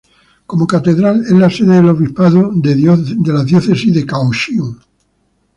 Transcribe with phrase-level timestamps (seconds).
[0.47, 2.23] Como catedral, es la sede del obispo
[2.55, 4.77] de la Diócesis de Kaohsiung.